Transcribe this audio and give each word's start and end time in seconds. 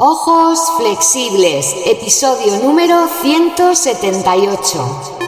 Ojos 0.00 0.60
flexibles, 0.76 1.74
episodio 1.84 2.62
número 2.62 3.08
178. 3.20 5.18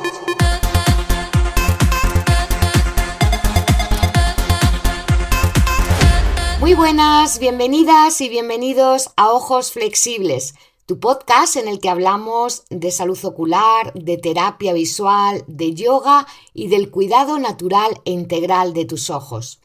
Muy 6.61 6.75
buenas, 6.75 7.41
bienvenidas 7.41 8.21
y 8.21 8.29
bienvenidos 8.29 9.11
a 9.17 9.33
Ojos 9.33 9.73
Flexibles, 9.73 10.55
tu 10.87 11.01
podcast 11.01 11.57
en 11.57 11.67
el 11.67 11.81
que 11.81 11.89
hablamos 11.89 12.63
de 12.71 12.93
salud 12.93 13.19
ocular, 13.25 13.93
de 13.95 14.19
terapia 14.19 14.73
visual, 14.73 15.43
de 15.49 15.75
yoga 15.75 16.29
y 16.55 16.69
del 16.69 16.93
cuidado 16.93 17.41
natural 17.41 18.01
e 18.05 18.13
integral 18.13 18.73
de 18.73 18.85
tus 18.85 19.11
ojos. 19.11 19.59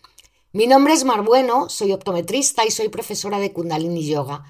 Mi 0.52 0.66
nombre 0.66 0.94
es 0.94 1.04
Mar 1.04 1.22
Bueno, 1.22 1.70
soy 1.70 1.92
optometrista 1.92 2.66
y 2.66 2.72
soy 2.72 2.90
profesora 2.90 3.38
de 3.38 3.54
Kundalini 3.54 4.04
Yoga 4.04 4.46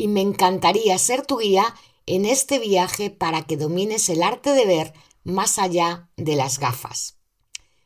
y 0.00 0.08
me 0.08 0.22
encantaría 0.22 0.96
ser 0.96 1.26
tu 1.26 1.36
guía 1.36 1.74
en 2.06 2.24
este 2.24 2.58
viaje 2.58 3.10
para 3.10 3.42
que 3.42 3.58
domines 3.58 4.08
el 4.08 4.22
arte 4.22 4.54
de 4.54 4.64
ver 4.64 4.94
más 5.24 5.58
allá 5.58 6.08
de 6.16 6.36
las 6.36 6.58
gafas. 6.58 7.18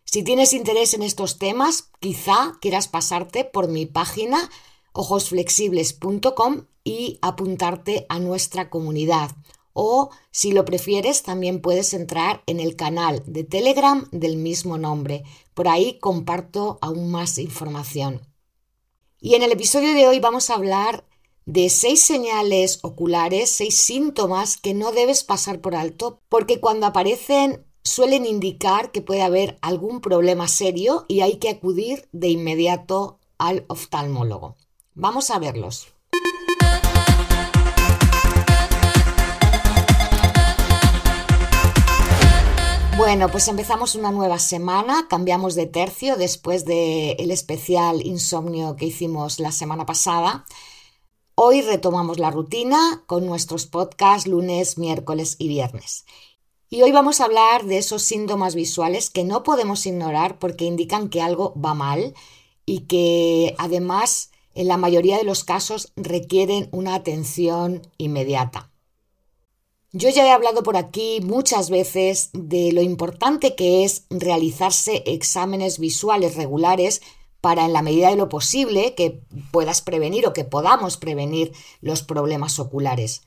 Si 0.05 0.23
tienes 0.23 0.53
interés 0.53 0.95
en 0.95 1.03
estos 1.03 1.39
temas, 1.39 1.91
quizá 1.99 2.57
quieras 2.61 2.87
pasarte 2.87 3.45
por 3.45 3.67
mi 3.67 3.85
página 3.85 4.49
ojosflexibles.com 4.93 6.67
y 6.85 7.19
apuntarte 7.21 8.07
a 8.09 8.21
nuestra 8.21 8.71
comunidad. 8.71 9.33
O, 9.73 10.11
si 10.31 10.53
lo 10.53 10.65
prefieres, 10.65 11.25
también 11.25 11.61
puedes 11.61 11.95
entrar 11.95 12.45
en 12.47 12.61
el 12.61 12.77
canal 12.77 13.25
de 13.27 13.43
Telegram 13.43 14.09
del 14.13 14.37
mismo 14.37 14.79
nombre. 14.79 15.25
Por 15.53 15.67
ahí 15.67 15.99
comparto 15.99 16.79
aún 16.81 17.11
más 17.11 17.39
información. 17.39 18.21
Y 19.19 19.35
en 19.35 19.43
el 19.43 19.51
episodio 19.51 19.95
de 19.95 20.07
hoy 20.07 20.21
vamos 20.21 20.49
a 20.49 20.55
hablar 20.55 21.05
de 21.47 21.69
seis 21.69 22.03
señales 22.03 22.79
oculares, 22.83 23.51
seis 23.51 23.77
síntomas 23.77 24.57
que 24.57 24.75
no 24.75 24.93
debes 24.93 25.25
pasar 25.25 25.61
por 25.61 25.75
alto, 25.75 26.21
porque 26.29 26.61
cuando 26.61 26.87
aparecen 26.87 27.65
suelen 27.83 28.25
indicar 28.25 28.93
que 28.93 29.03
puede 29.03 29.23
haber 29.23 29.59
algún 29.61 30.01
problema 30.01 30.49
serio 30.49 31.05
y 31.07 31.21
hay 31.21 31.37
que 31.37 31.51
acudir 31.51 32.09
de 32.13 32.29
inmediato 32.29 33.19
al 33.37 33.65
oftalmólogo. 33.69 34.57
Vamos 34.95 35.31
a 35.31 35.39
verlos. 35.39 35.89
Bueno, 42.97 43.29
pues 43.29 43.49
empezamos 43.49 43.97
una 43.97 44.13
nueva 44.13 44.39
semana, 44.39 45.09
cambiamos 45.11 45.57
de 45.57 45.67
tercio 45.67 46.17
después 46.17 46.65
del 46.65 47.31
especial 47.33 48.07
insomnio 48.07 48.77
que 48.77 48.87
hicimos 48.87 49.41
la 49.41 49.51
semana 49.51 49.85
pasada. 49.85 50.47
Hoy 51.37 51.63
retomamos 51.63 52.21
la 52.21 52.31
rutina 52.31 53.03
con 53.07 53.27
nuestros 53.27 53.67
podcasts 53.67 54.29
lunes, 54.29 54.79
miércoles 54.79 55.35
y 55.41 55.49
viernes. 55.49 56.05
Y 56.71 56.83
hoy 56.83 56.93
vamos 56.93 57.21
a 57.21 57.25
hablar 57.25 57.65
de 57.65 57.79
esos 57.79 58.03
síntomas 58.03 58.55
visuales 58.55 59.11
que 59.11 59.25
no 59.25 59.43
podemos 59.43 59.85
ignorar 59.85 60.39
porque 60.39 60.65
indican 60.65 61.09
que 61.09 61.21
algo 61.21 61.53
va 61.61 61.75
mal 61.75 62.15
y 62.65 62.83
que 62.83 63.57
además 63.59 64.31
en 64.55 64.69
la 64.69 64.77
mayoría 64.77 65.19
de 65.19 65.25
los 65.25 65.43
casos 65.43 65.93
requieren 65.97 66.69
una 66.71 66.95
atención 66.95 67.83
inmediata. 67.99 68.71
Yo 69.91 70.11
ya 70.11 70.25
he 70.25 70.31
hablado 70.31 70.63
por 70.63 70.77
aquí 70.77 71.21
muchas 71.21 71.69
veces 71.69 72.31
de 72.33 72.71
lo 72.71 72.81
importante 72.81 73.57
que 73.57 73.83
es 73.83 74.07
realizarse 74.09 75.03
exámenes 75.07 75.81
visuales 75.81 76.37
regulares 76.37 77.03
para 77.45 77.67
en 77.67 77.75
la 77.75 77.83
medida 77.83 78.09
de 78.09 78.17
lo 78.17 78.31
posible 78.31 78.95
que 78.95 79.21
puedas 79.51 79.83
prevenir 79.83 80.27
o 80.27 80.33
que 80.33 80.45
podamos 80.45 80.97
prevenir 80.97 81.53
los 81.83 82.03
problemas 82.03 82.59
oculares. 82.59 83.21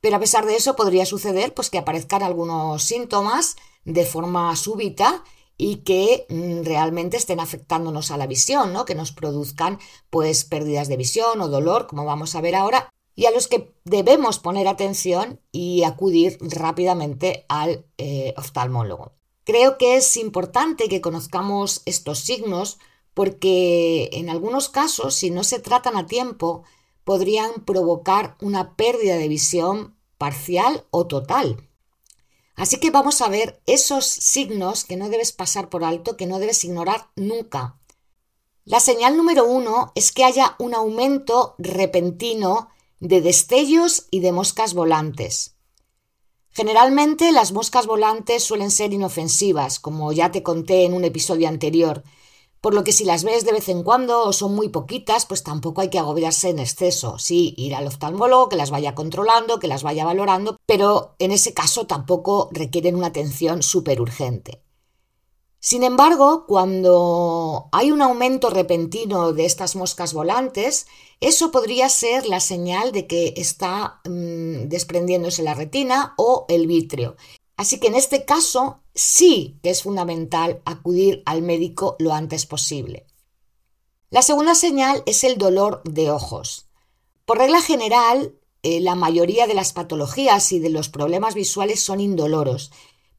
Pero 0.00 0.16
a 0.16 0.18
pesar 0.18 0.46
de 0.46 0.56
eso 0.56 0.74
podría 0.74 1.06
suceder 1.06 1.54
pues 1.54 1.70
que 1.70 1.78
aparezcan 1.78 2.24
algunos 2.24 2.82
síntomas 2.82 3.54
de 3.84 4.04
forma 4.04 4.56
súbita 4.56 5.22
y 5.56 5.76
que 5.84 6.26
mm, 6.28 6.64
realmente 6.64 7.16
estén 7.16 7.38
afectándonos 7.38 8.10
a 8.10 8.16
la 8.16 8.26
visión, 8.26 8.72
¿no? 8.72 8.84
que 8.84 8.96
nos 8.96 9.12
produzcan 9.12 9.78
pues 10.10 10.42
pérdidas 10.42 10.88
de 10.88 10.96
visión 10.96 11.40
o 11.40 11.46
dolor, 11.46 11.86
como 11.86 12.04
vamos 12.04 12.34
a 12.34 12.40
ver 12.40 12.56
ahora, 12.56 12.88
y 13.14 13.26
a 13.26 13.30
los 13.30 13.46
que 13.46 13.72
debemos 13.84 14.40
poner 14.40 14.66
atención 14.66 15.38
y 15.52 15.84
acudir 15.84 16.36
rápidamente 16.40 17.46
al 17.48 17.86
eh, 17.96 18.34
oftalmólogo. 18.36 19.12
Creo 19.44 19.78
que 19.78 19.94
es 19.94 20.16
importante 20.16 20.88
que 20.88 21.00
conozcamos 21.00 21.82
estos 21.86 22.18
signos 22.18 22.80
porque 23.14 24.10
en 24.12 24.30
algunos 24.30 24.68
casos, 24.68 25.14
si 25.14 25.30
no 25.30 25.44
se 25.44 25.58
tratan 25.58 25.96
a 25.96 26.06
tiempo, 26.06 26.64
podrían 27.04 27.52
provocar 27.64 28.36
una 28.40 28.76
pérdida 28.76 29.16
de 29.16 29.28
visión 29.28 29.96
parcial 30.18 30.86
o 30.90 31.06
total. 31.06 31.68
Así 32.54 32.78
que 32.78 32.90
vamos 32.90 33.20
a 33.20 33.28
ver 33.28 33.60
esos 33.66 34.06
signos 34.06 34.84
que 34.84 34.96
no 34.96 35.08
debes 35.08 35.32
pasar 35.32 35.68
por 35.68 35.84
alto, 35.84 36.16
que 36.16 36.26
no 36.26 36.38
debes 36.38 36.64
ignorar 36.64 37.08
nunca. 37.16 37.78
La 38.64 38.78
señal 38.78 39.16
número 39.16 39.44
uno 39.44 39.90
es 39.94 40.12
que 40.12 40.24
haya 40.24 40.54
un 40.58 40.74
aumento 40.74 41.56
repentino 41.58 42.68
de 43.00 43.20
destellos 43.20 44.06
y 44.10 44.20
de 44.20 44.30
moscas 44.30 44.74
volantes. 44.74 45.56
Generalmente 46.50 47.32
las 47.32 47.50
moscas 47.50 47.86
volantes 47.86 48.44
suelen 48.44 48.70
ser 48.70 48.92
inofensivas, 48.92 49.80
como 49.80 50.12
ya 50.12 50.30
te 50.30 50.42
conté 50.42 50.84
en 50.84 50.92
un 50.92 51.04
episodio 51.04 51.48
anterior, 51.48 52.04
por 52.62 52.74
lo 52.74 52.84
que 52.84 52.92
si 52.92 53.04
las 53.04 53.24
ves 53.24 53.44
de 53.44 53.52
vez 53.52 53.68
en 53.68 53.82
cuando 53.82 54.22
o 54.22 54.32
son 54.32 54.54
muy 54.54 54.68
poquitas, 54.68 55.26
pues 55.26 55.42
tampoco 55.42 55.80
hay 55.80 55.90
que 55.90 55.98
agobiarse 55.98 56.48
en 56.48 56.60
exceso. 56.60 57.18
Sí, 57.18 57.54
ir 57.58 57.74
al 57.74 57.88
oftalmólogo, 57.88 58.48
que 58.48 58.56
las 58.56 58.70
vaya 58.70 58.94
controlando, 58.94 59.58
que 59.58 59.66
las 59.66 59.82
vaya 59.82 60.04
valorando, 60.04 60.56
pero 60.64 61.16
en 61.18 61.32
ese 61.32 61.52
caso 61.54 61.88
tampoco 61.88 62.48
requieren 62.52 62.94
una 62.94 63.08
atención 63.08 63.64
súper 63.64 64.00
urgente. 64.00 64.62
Sin 65.58 65.82
embargo, 65.82 66.46
cuando 66.46 67.68
hay 67.72 67.90
un 67.90 68.00
aumento 68.00 68.48
repentino 68.48 69.32
de 69.32 69.44
estas 69.44 69.74
moscas 69.74 70.14
volantes, 70.14 70.86
eso 71.20 71.50
podría 71.50 71.88
ser 71.88 72.26
la 72.26 72.40
señal 72.40 72.92
de 72.92 73.08
que 73.08 73.34
está 73.36 74.00
mm, 74.04 74.68
desprendiéndose 74.68 75.42
la 75.42 75.54
retina 75.54 76.14
o 76.16 76.46
el 76.48 76.68
vítreo. 76.68 77.16
Así 77.62 77.78
que 77.78 77.86
en 77.86 77.94
este 77.94 78.24
caso 78.24 78.80
sí 78.92 79.60
que 79.62 79.70
es 79.70 79.84
fundamental 79.84 80.60
acudir 80.64 81.22
al 81.26 81.42
médico 81.42 81.94
lo 82.00 82.12
antes 82.12 82.44
posible. 82.44 83.06
La 84.10 84.22
segunda 84.22 84.56
señal 84.56 85.04
es 85.06 85.22
el 85.22 85.38
dolor 85.38 85.80
de 85.84 86.10
ojos. 86.10 86.66
Por 87.24 87.38
regla 87.38 87.62
general, 87.62 88.34
eh, 88.64 88.80
la 88.80 88.96
mayoría 88.96 89.46
de 89.46 89.54
las 89.54 89.72
patologías 89.72 90.50
y 90.50 90.58
de 90.58 90.70
los 90.70 90.88
problemas 90.88 91.36
visuales 91.36 91.80
son 91.80 92.00
indoloros, 92.00 92.72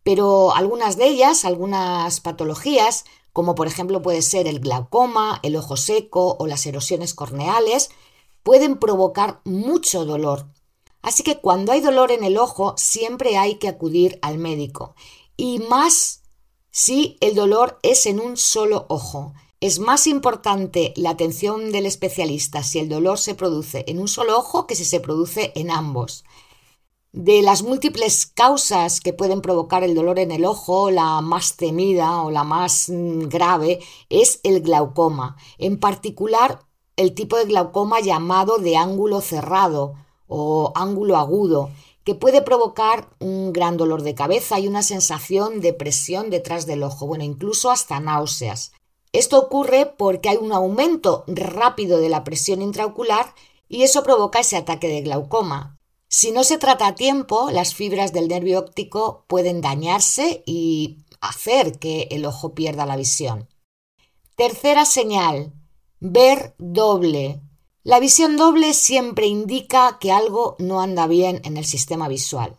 pero 0.04 0.54
algunas 0.54 0.98
de 0.98 1.08
ellas, 1.08 1.46
algunas 1.46 2.20
patologías, 2.20 3.06
como 3.32 3.56
por 3.56 3.68
ejemplo 3.68 4.02
puede 4.02 4.22
ser 4.22 4.46
el 4.48 4.60
glaucoma, 4.60 5.40
el 5.44 5.56
ojo 5.56 5.78
seco 5.78 6.36
o 6.38 6.48
las 6.48 6.66
erosiones 6.66 7.14
corneales, 7.14 7.92
pueden 8.44 8.78
provocar 8.78 9.40
mucho 9.46 10.04
dolor. 10.04 10.48
Así 11.04 11.22
que 11.22 11.40
cuando 11.40 11.74
hay 11.74 11.82
dolor 11.82 12.12
en 12.12 12.24
el 12.24 12.38
ojo 12.38 12.74
siempre 12.78 13.38
hay 13.38 13.56
que 13.56 13.68
acudir 13.68 14.18
al 14.22 14.40
médico 14.40 14.96
y 15.38 15.60
más 15.60 16.24
si 16.72 17.18
el 17.20 17.36
dolor 17.36 17.78
es 17.84 18.06
en 18.06 18.20
un 18.20 18.38
solo 18.38 18.86
ojo. 18.90 19.34
Es 19.60 19.80
más 19.80 20.08
importante 20.08 20.94
la 20.96 21.12
atención 21.12 21.72
del 21.72 21.86
especialista 21.86 22.64
si 22.64 22.80
el 22.80 22.90
dolor 22.90 23.20
se 23.20 23.36
produce 23.36 23.84
en 23.88 24.00
un 24.00 24.08
solo 24.08 24.38
ojo 24.38 24.66
que 24.66 24.76
si 24.76 24.86
se 24.86 25.02
produce 25.02 25.52
en 25.56 25.72
ambos. 25.72 26.24
De 27.12 27.42
las 27.42 27.64
múltiples 27.64 28.26
causas 28.26 29.02
que 29.02 29.14
pueden 29.14 29.42
provocar 29.42 29.84
el 29.84 29.96
dolor 29.96 30.20
en 30.20 30.32
el 30.32 30.46
ojo, 30.46 30.90
la 30.90 31.20
más 31.22 31.58
temida 31.58 32.22
o 32.24 32.32
la 32.32 32.44
más 32.44 32.90
mm, 32.90 33.28
grave 33.28 33.80
es 34.10 34.40
el 34.44 34.62
glaucoma, 34.62 35.36
en 35.58 35.80
particular 35.80 36.62
el 36.96 37.14
tipo 37.14 37.38
de 37.38 37.46
glaucoma 37.46 38.00
llamado 38.00 38.58
de 38.58 38.78
ángulo 38.78 39.20
cerrado 39.20 39.96
o 40.36 40.72
ángulo 40.76 41.18
agudo, 41.18 41.70
que 42.04 42.16
puede 42.16 42.42
provocar 42.42 43.08
un 43.20 43.54
gran 43.54 43.78
dolor 43.78 44.02
de 44.02 44.16
cabeza 44.16 44.60
y 44.60 44.68
una 44.68 44.82
sensación 44.82 45.62
de 45.62 45.74
presión 45.74 46.30
detrás 46.30 46.66
del 46.66 46.84
ojo, 46.84 47.06
bueno, 47.06 47.24
incluso 47.24 47.70
hasta 47.70 48.00
náuseas. 48.00 48.72
Esto 49.14 49.40
ocurre 49.40 49.86
porque 49.86 50.30
hay 50.30 50.38
un 50.38 50.52
aumento 50.52 51.24
rápido 51.28 52.00
de 52.00 52.10
la 52.10 52.24
presión 52.24 52.64
intraocular 52.64 53.36
y 53.70 53.84
eso 53.84 54.02
provoca 54.02 54.40
ese 54.40 54.58
ataque 54.58 54.88
de 54.88 55.02
glaucoma. 55.02 55.78
Si 56.10 56.32
no 56.32 56.44
se 56.44 56.58
trata 56.58 56.88
a 56.88 56.96
tiempo, 56.96 57.50
las 57.52 57.76
fibras 57.76 58.12
del 58.12 58.28
nervio 58.28 58.60
óptico 58.60 59.26
pueden 59.28 59.62
dañarse 59.62 60.44
y 60.46 60.98
hacer 61.22 61.80
que 61.80 62.08
el 62.12 62.26
ojo 62.26 62.54
pierda 62.54 62.86
la 62.86 62.98
visión. 62.98 63.48
Tercera 64.36 64.86
señal, 64.86 65.54
ver 66.00 66.56
doble. 66.58 67.40
La 67.86 68.00
visión 68.00 68.38
doble 68.38 68.74
siempre 68.74 69.28
indica 69.28 69.98
que 70.00 70.14
algo 70.14 70.56
no 70.58 70.80
anda 70.80 71.06
bien 71.06 71.42
en 71.44 71.58
el 71.58 71.66
sistema 71.66 72.08
visual. 72.08 72.58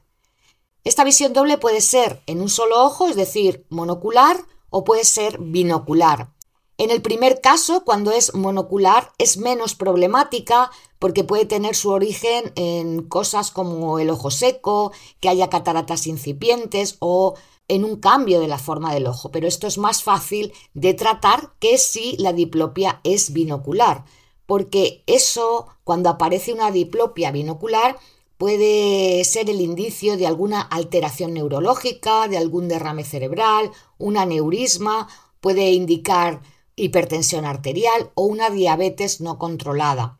Esta 0.85 1.03
visión 1.03 1.33
doble 1.33 1.57
puede 1.57 1.81
ser 1.81 2.23
en 2.27 2.43
un 2.43 2.51
solo 2.51 2.85
ojo, 2.85 3.09
es 3.09 3.17
decir, 3.17 3.65
monocular, 3.71 4.37
o 4.69 4.85
puede 4.85 5.05
ser 5.05 5.39
binocular. 5.39 6.29
En 6.77 6.91
el 6.91 7.01
primer 7.01 7.41
caso, 7.41 7.85
cuando 7.85 8.11
es 8.11 8.35
monocular, 8.35 9.13
es 9.17 9.39
menos 9.39 9.75
problemática 9.75 10.71
porque 10.99 11.25
puede 11.25 11.47
tener 11.47 11.75
su 11.75 11.89
origen 11.89 12.53
en 12.55 13.09
cosas 13.09 13.51
como 13.51 13.99
el 14.01 14.11
ojo 14.11 14.31
seco, 14.31 14.93
que 15.21 15.31
haya 15.31 15.49
cataratas 15.49 16.07
incipientes 16.07 16.97
o 16.99 17.33
en 17.67 17.87
un 17.87 17.97
cambio 17.97 18.41
de 18.41 18.49
la 18.49 18.59
forma 18.59 18.93
del 18.93 19.07
ojo, 19.07 19.31
pero 19.31 19.49
esto 19.49 19.67
es 19.67 19.79
más 19.79 20.03
fácil 20.03 20.53
de 20.75 20.93
tratar 20.93 21.55
que 21.61 21.79
si 21.79 22.15
la 22.19 22.35
diplopia 22.35 23.01
es 23.05 23.33
binocular, 23.33 24.05
porque 24.47 25.03
eso, 25.07 25.69
cuando 25.85 26.11
aparece 26.11 26.53
una 26.53 26.71
diplopia 26.71 27.31
binocular, 27.31 27.97
puede 28.37 29.25
ser 29.25 29.49
el 29.49 29.61
indicio 29.61 30.17
de 30.17 30.27
alguna 30.27 30.61
alteración 30.61 31.35
neurológica, 31.35 32.29
de 32.29 32.37
algún 32.37 32.69
derrame 32.69 33.05
cerebral, 33.05 33.71
un 33.99 34.17
aneurisma, 34.17 35.09
puede 35.41 35.71
indicar 35.73 36.43
hipertensión 36.77 37.45
arterial 37.45 38.11
o 38.15 38.25
una 38.25 38.51
diabetes 38.51 39.21
no 39.21 39.39
controlada. 39.39 40.19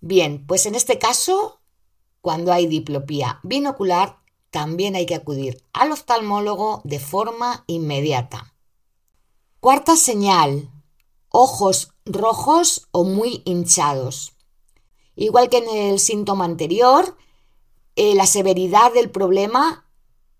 Bien, 0.00 0.46
pues 0.46 0.66
en 0.66 0.74
este 0.74 0.98
caso, 0.98 1.60
cuando 2.20 2.52
hay 2.52 2.66
diplopía 2.66 3.40
binocular, 3.42 4.18
también 4.50 4.94
hay 4.94 5.06
que 5.06 5.16
acudir 5.16 5.64
al 5.72 5.92
oftalmólogo 5.92 6.80
de 6.84 7.00
forma 7.00 7.64
inmediata. 7.66 8.54
Cuarta 9.60 9.96
señal, 9.96 10.70
ojos 11.34 11.90
rojos 12.06 12.86
o 12.92 13.02
muy 13.02 13.42
hinchados. 13.44 14.34
Igual 15.16 15.48
que 15.48 15.58
en 15.58 15.68
el 15.68 15.98
síntoma 15.98 16.44
anterior, 16.44 17.16
eh, 17.96 18.14
la 18.14 18.26
severidad 18.26 18.92
del 18.92 19.10
problema 19.10 19.84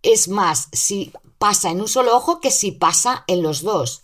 es 0.03 0.29
más 0.29 0.69
si 0.73 1.13
pasa 1.39 1.71
en 1.71 1.81
un 1.81 1.89
solo 1.89 2.17
ojo 2.17 2.41
que 2.41 2.53
si 2.53 2.71
pasa 2.71 3.25
en 3.27 3.43
los 3.43 3.63
dos. 3.63 4.03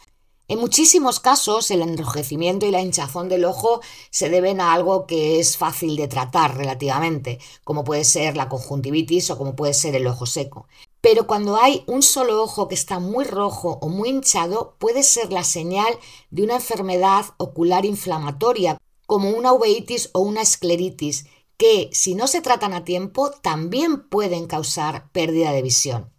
En 0.49 0.59
muchísimos 0.59 1.21
casos, 1.21 1.71
el 1.71 1.83
enrojecimiento 1.83 2.67
y 2.67 2.73
la 2.73 2.81
hinchazón 2.81 3.29
del 3.29 3.45
ojo 3.45 3.81
se 4.11 4.29
deben 4.29 4.61
a 4.61 4.73
algo 4.73 5.07
que 5.07 5.39
es 5.39 5.57
fácil 5.57 5.95
de 5.95 6.09
tratar 6.09 6.57
relativamente, 6.57 7.39
como 7.63 7.85
puede 7.85 8.03
ser 8.03 8.37
la 8.37 8.49
conjuntivitis 8.49 9.31
o 9.31 9.39
como 9.39 9.55
puede 9.55 9.75
ser 9.75 9.95
el 9.95 10.09
ojo 10.09 10.27
seco. 10.27 10.67
Pero 11.01 11.27
cuando 11.27 11.57
hay 11.57 11.83
un 11.87 12.03
solo 12.03 12.43
ojo 12.43 12.69
que 12.69 12.75
está 12.75 12.99
muy 12.99 13.25
rojo 13.25 13.79
o 13.81 13.89
muy 13.89 14.11
hinchado, 14.11 14.77
puede 14.79 15.03
ser 15.03 15.33
la 15.33 15.45
señal 15.45 15.99
de 16.31 16.43
una 16.43 16.57
enfermedad 16.57 17.25
ocular 17.39 17.87
inflamatoria, 17.87 18.79
como 19.07 19.31
una 19.31 19.53
uveitis 19.53 20.11
o 20.13 20.21
una 20.21 20.43
escleritis, 20.43 21.27
que 21.57 21.91
si 21.93 22.15
no 22.15 22.27
se 22.27 22.41
tratan 22.41 22.73
a 22.75 22.85
tiempo 22.85 23.31
también 23.31 24.09
pueden 24.09 24.47
causar 24.47 25.11
pérdida 25.13 25.53
de 25.53 25.63
visión. 25.63 26.13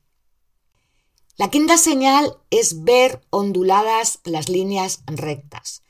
La 1.38 1.50
quinta 1.50 1.78
señal 1.78 2.38
es 2.50 2.84
ver 2.84 3.26
onduladas 3.30 4.20
las 4.24 4.50
líneas 4.50 5.02
rectas. 5.08 5.84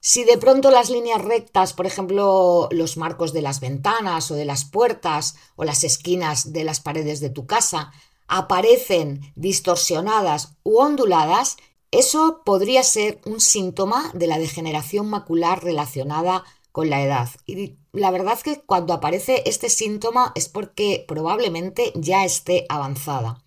Si 0.00 0.24
de 0.24 0.36
pronto 0.38 0.72
las 0.72 0.90
líneas 0.90 1.22
rectas, 1.22 1.72
por 1.74 1.86
ejemplo, 1.86 2.68
los 2.72 2.96
marcos 2.96 3.32
de 3.32 3.42
las 3.42 3.60
ventanas 3.60 4.32
o 4.32 4.34
de 4.34 4.44
las 4.44 4.64
puertas 4.64 5.36
o 5.54 5.62
las 5.62 5.84
esquinas 5.84 6.52
de 6.52 6.64
las 6.64 6.80
paredes 6.80 7.20
de 7.20 7.30
tu 7.30 7.46
casa, 7.46 7.92
aparecen 8.32 9.20
distorsionadas 9.36 10.54
u 10.64 10.78
onduladas, 10.78 11.58
eso 11.90 12.40
podría 12.46 12.82
ser 12.82 13.20
un 13.26 13.42
síntoma 13.42 14.10
de 14.14 14.26
la 14.26 14.38
degeneración 14.38 15.06
macular 15.10 15.62
relacionada 15.62 16.42
con 16.72 16.88
la 16.88 17.02
edad. 17.02 17.28
Y 17.46 17.76
la 17.92 18.10
verdad 18.10 18.32
es 18.32 18.42
que 18.42 18.62
cuando 18.62 18.94
aparece 18.94 19.42
este 19.44 19.68
síntoma 19.68 20.32
es 20.34 20.48
porque 20.48 21.04
probablemente 21.06 21.92
ya 21.94 22.24
esté 22.24 22.64
avanzada. 22.70 23.44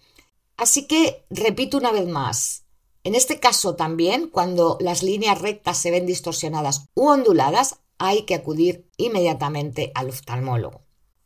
Así 0.55 0.85
que 0.85 1.25
repito 1.31 1.77
una 1.77 1.91
vez 1.91 2.07
más, 2.07 2.65
en 3.03 3.15
este 3.15 3.39
caso 3.39 3.75
también, 3.75 4.29
cuando 4.29 4.77
las 4.79 5.01
líneas 5.01 5.41
rectas 5.41 5.79
se 5.79 5.89
ven 5.89 6.05
distorsionadas 6.05 6.89
u 6.93 7.07
onduladas, 7.07 7.77
hay 7.97 8.25
que 8.25 8.35
acudir 8.35 8.87
inmediatamente 8.97 9.91
al 9.95 10.09
oftalmólogo. 10.09 10.81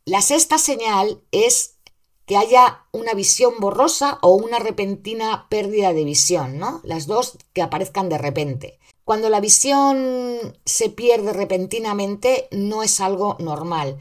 La 0.06 0.22
sexta 0.22 0.56
señal 0.56 1.20
es 1.30 1.76
que 2.30 2.36
haya 2.36 2.84
una 2.92 3.12
visión 3.14 3.54
borrosa 3.58 4.20
o 4.22 4.36
una 4.36 4.60
repentina 4.60 5.48
pérdida 5.48 5.92
de 5.92 6.04
visión, 6.04 6.58
¿no? 6.58 6.80
Las 6.84 7.08
dos 7.08 7.36
que 7.52 7.60
aparezcan 7.60 8.08
de 8.08 8.18
repente. 8.18 8.78
Cuando 9.04 9.28
la 9.30 9.40
visión 9.40 10.56
se 10.64 10.90
pierde 10.90 11.32
repentinamente 11.32 12.46
no 12.52 12.84
es 12.84 13.00
algo 13.00 13.36
normal. 13.40 13.98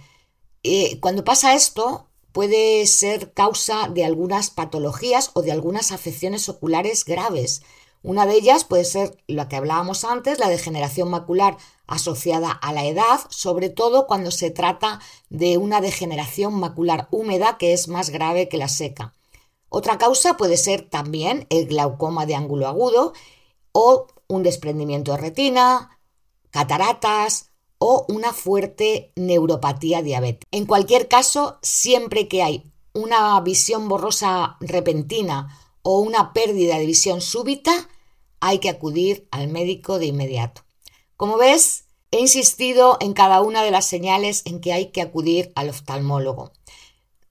Eh, 0.62 1.00
cuando 1.00 1.24
pasa 1.24 1.56
esto, 1.56 2.06
puede 2.32 2.86
ser 2.86 3.34
causa 3.34 3.90
de 3.90 4.06
algunas 4.06 4.52
patologías 4.52 5.32
o 5.34 5.42
de 5.42 5.52
algunas 5.52 5.92
afecciones 5.92 6.50
oculares 6.50 7.06
graves. 7.06 7.64
Una 8.02 8.26
de 8.26 8.36
ellas 8.36 8.64
puede 8.64 8.86
ser 8.86 9.18
la 9.28 9.50
que 9.50 9.58
hablábamos 9.58 10.06
antes, 10.06 10.40
la 10.40 10.50
degeneración 10.50 11.10
macular 11.10 11.58
asociada 11.86 12.52
a 12.52 12.72
la 12.72 12.86
edad, 12.86 13.20
sobre 13.30 13.70
todo 13.70 14.08
cuando 14.08 14.32
se 14.32 14.52
trata 14.52 15.00
de 15.30 15.58
una 15.58 15.82
degeneración 15.82 16.54
macular 16.54 17.08
húmeda 17.12 17.58
que 17.58 17.74
es 17.74 17.88
más 17.88 18.10
grave 18.10 18.48
que 18.48 18.58
la 18.58 18.70
seca. 18.70 19.14
Otra 19.68 19.98
causa 19.98 20.38
puede 20.38 20.58
ser 20.58 20.90
también 20.90 21.46
el 21.50 21.68
glaucoma 21.68 22.26
de 22.26 22.36
ángulo 22.36 22.68
agudo 22.68 23.14
o 23.72 24.08
un 24.28 24.44
desprendimiento 24.44 25.12
de 25.12 25.18
retina, 25.18 26.00
cataratas, 26.52 27.50
o 27.80 28.06
una 28.10 28.34
fuerte 28.34 29.12
neuropatía 29.16 30.04
diabética. 30.04 30.48
En 30.52 30.66
cualquier 30.66 31.08
caso, 31.08 31.58
siempre 31.62 32.28
que 32.28 32.44
hay 32.44 32.72
una 32.94 33.40
visión 33.40 33.88
borrosa 33.88 34.58
repentina 34.60 35.58
o 35.82 36.00
una 36.00 36.34
pérdida 36.34 36.78
de 36.78 36.86
visión 36.86 37.22
súbita, 37.22 37.90
hay 38.40 38.60
que 38.60 38.70
acudir 38.70 39.28
al 39.32 39.48
médico 39.48 40.00
de 40.00 40.08
inmediato. 40.08 40.64
Como 41.18 41.38
ves, 41.38 41.86
he 42.12 42.20
insistido 42.20 42.98
en 43.02 43.14
cada 43.14 43.42
una 43.42 43.64
de 43.64 43.72
las 43.72 43.86
señales 43.86 44.44
en 44.46 44.62
que 44.62 44.74
hay 44.74 44.92
que 44.92 45.02
acudir 45.02 45.52
al 45.56 45.70
oftalmólogo. 45.70 46.52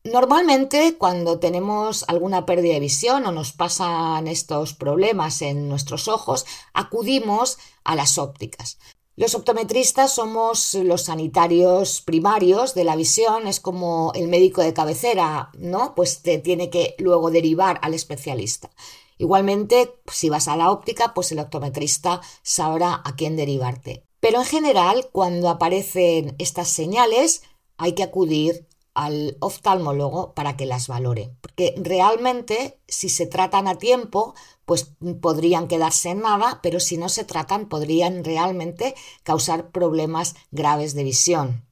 Normalmente 0.04 0.96
cuando 0.96 1.38
tenemos 1.38 2.04
alguna 2.08 2.46
pérdida 2.46 2.74
de 2.74 2.80
visión 2.80 3.26
o 3.26 3.32
nos 3.32 3.52
pasan 3.52 4.26
estos 4.28 4.72
problemas 4.74 5.42
en 5.42 5.68
nuestros 5.68 6.08
ojos, 6.08 6.46
acudimos 6.72 7.58
a 7.84 7.96
las 7.96 8.16
ópticas. 8.16 8.78
Los 9.18 9.34
optometristas 9.34 10.12
somos 10.12 10.74
los 10.74 11.02
sanitarios 11.02 12.02
primarios 12.02 12.74
de 12.74 12.84
la 12.84 12.94
visión, 12.94 13.48
es 13.48 13.58
como 13.58 14.12
el 14.14 14.28
médico 14.28 14.62
de 14.62 14.72
cabecera, 14.72 15.50
¿no? 15.58 15.96
Pues 15.96 16.22
te 16.22 16.38
tiene 16.38 16.70
que 16.70 16.94
luego 16.98 17.32
derivar 17.32 17.80
al 17.82 17.94
especialista. 17.94 18.70
Igualmente, 19.16 19.92
si 20.06 20.28
vas 20.28 20.46
a 20.46 20.56
la 20.56 20.70
óptica, 20.70 21.14
pues 21.14 21.32
el 21.32 21.40
optometrista 21.40 22.20
sabrá 22.42 23.02
a 23.04 23.16
quién 23.16 23.34
derivarte. 23.34 24.04
Pero 24.20 24.38
en 24.38 24.46
general, 24.46 25.08
cuando 25.10 25.48
aparecen 25.48 26.36
estas 26.38 26.68
señales, 26.68 27.42
hay 27.76 27.96
que 27.96 28.04
acudir 28.04 28.68
al 28.98 29.36
oftalmólogo 29.38 30.34
para 30.34 30.56
que 30.56 30.66
las 30.66 30.88
valore. 30.88 31.30
Porque 31.40 31.72
realmente, 31.76 32.80
si 32.88 33.08
se 33.08 33.26
tratan 33.26 33.68
a 33.68 33.78
tiempo, 33.78 34.34
pues 34.64 34.92
podrían 35.20 35.68
quedarse 35.68 36.10
en 36.10 36.22
nada, 36.22 36.58
pero 36.64 36.80
si 36.80 36.98
no 36.98 37.08
se 37.08 37.22
tratan, 37.22 37.68
podrían 37.68 38.24
realmente 38.24 38.96
causar 39.22 39.70
problemas 39.70 40.34
graves 40.50 40.94
de 40.94 41.04
visión. 41.04 41.64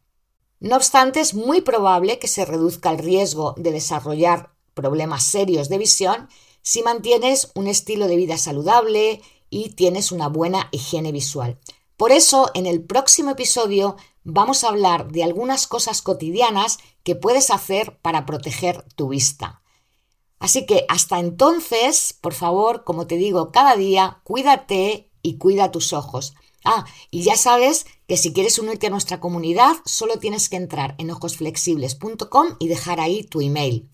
No 0.61 0.77
obstante, 0.77 1.19
es 1.19 1.35
muy 1.35 1.62
probable 1.62 2.21
que 2.21 2.29
se 2.29 2.45
reduzca 2.45 2.91
el 2.91 2.99
riesgo 2.99 3.55
de 3.57 3.73
desarrollar 3.73 4.55
problemas 4.75 5.25
serios 5.25 5.69
de 5.69 5.79
visión 5.79 6.29
si 6.62 6.85
mantienes 6.85 7.50
un 7.57 7.67
estilo 7.67 8.07
de 8.07 8.17
vida 8.17 8.39
saludable 8.39 9.21
y 9.50 9.71
tienes 9.71 10.12
una 10.12 10.29
buena 10.29 10.69
higiene 10.71 11.11
visual. 11.11 11.59
Por 11.97 12.12
eso, 12.12 12.50
en 12.55 12.67
el 12.67 12.85
próximo 12.85 13.31
episodio 13.31 13.97
vamos 14.26 14.64
a 14.64 14.68
hablar 14.68 15.12
de 15.12 15.23
algunas 15.23 15.66
cosas 15.66 16.02
cotidianas 16.02 16.78
que 17.04 17.14
puedes 17.14 17.50
hacer 17.50 17.99
para 18.02 18.26
proteger 18.26 18.83
tu 18.97 19.09
vista. 19.09 19.62
Así 20.38 20.66
que 20.66 20.85
hasta 20.88 21.18
entonces, 21.18 22.16
por 22.21 22.35
favor, 22.35 22.85
como 22.85 23.06
te 23.06 23.16
digo 23.16 23.52
cada 23.52 23.76
día, 23.76 24.21
cuídate 24.25 25.11
y 25.23 25.38
cuida 25.38 25.71
tus 25.71 25.92
ojos. 25.92 26.35
Ah, 26.64 26.85
y 27.11 27.23
ya 27.23 27.37
sabes 27.37 27.87
que 28.09 28.16
si 28.16 28.33
quieres 28.33 28.59
unirte 28.59 28.88
a 28.88 28.90
nuestra 28.90 29.21
comunidad, 29.21 29.76
solo 29.85 30.18
tienes 30.18 30.49
que 30.49 30.56
entrar 30.56 30.97
en 30.99 31.11
ojosflexibles.com 31.12 32.56
y 32.59 32.68
dejar 32.68 33.00
ahí 33.00 33.23
tu 33.23 33.40
email. 33.40 33.88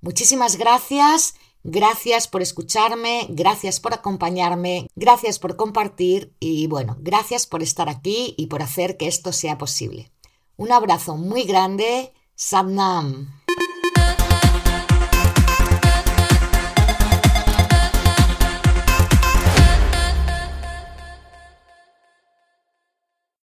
Muchísimas 0.00 0.56
gracias 0.56 1.34
Gracias 1.68 2.28
por 2.28 2.42
escucharme, 2.42 3.26
gracias 3.28 3.80
por 3.80 3.92
acompañarme, 3.92 4.88
gracias 4.94 5.40
por 5.40 5.56
compartir 5.56 6.32
y 6.38 6.68
bueno, 6.68 6.96
gracias 7.00 7.48
por 7.48 7.60
estar 7.60 7.88
aquí 7.88 8.34
y 8.38 8.46
por 8.46 8.62
hacer 8.62 8.96
que 8.96 9.08
esto 9.08 9.32
sea 9.32 9.58
posible. 9.58 10.12
Un 10.56 10.70
abrazo 10.70 11.16
muy 11.16 11.42
grande, 11.42 12.12
Sadnam. 12.36 13.35